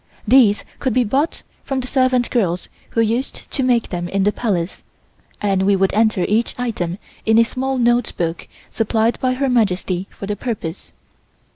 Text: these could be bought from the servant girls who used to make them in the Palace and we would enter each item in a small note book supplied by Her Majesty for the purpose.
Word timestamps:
these 0.27 0.65
could 0.79 0.93
be 0.95 1.03
bought 1.03 1.43
from 1.63 1.79
the 1.79 1.85
servant 1.85 2.31
girls 2.31 2.69
who 2.89 3.01
used 3.01 3.51
to 3.51 3.61
make 3.61 3.89
them 3.89 4.07
in 4.07 4.23
the 4.23 4.31
Palace 4.31 4.81
and 5.39 5.61
we 5.61 5.75
would 5.75 5.93
enter 5.93 6.25
each 6.27 6.55
item 6.59 6.97
in 7.23 7.37
a 7.37 7.43
small 7.43 7.77
note 7.77 8.11
book 8.17 8.47
supplied 8.71 9.19
by 9.19 9.33
Her 9.33 9.47
Majesty 9.47 10.07
for 10.09 10.25
the 10.25 10.35
purpose. 10.35 10.91